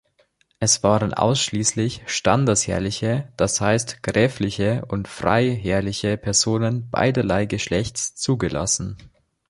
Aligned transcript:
Es 0.59 0.81
waren 0.81 1.13
ausschließlich 1.13 2.01
standesherrliche, 2.07 3.31
das 3.37 3.61
heißt 3.61 4.01
gräfliche 4.01 4.83
und 4.87 5.07
freiherrliche 5.07 6.17
Personen 6.17 6.89
beiderlei 6.89 7.45
Geschlechts 7.45 8.15
zugelassen. 8.15 8.97